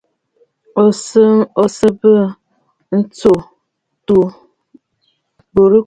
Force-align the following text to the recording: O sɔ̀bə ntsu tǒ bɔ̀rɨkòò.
O 1.61 1.65
sɔ̀bə 1.75 2.13
ntsu 2.97 3.33
tǒ 4.05 4.17
bɔ̀rɨkòò. 5.53 5.79